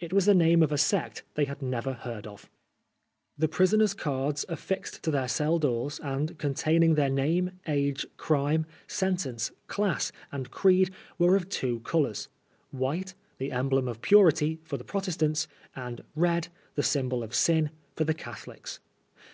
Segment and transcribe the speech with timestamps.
[0.00, 2.50] It was the name of a sect they had never heard of.
[3.38, 9.50] The prisoners' cards, afKxed to their cell doors, and containing their name, age, crime, sentence,
[9.66, 12.28] class and creed, were of two colors—
[12.70, 18.04] white (the emblem of purity) for the Protestants, and red (the symbol of sin) for
[18.04, 18.78] the Catholics.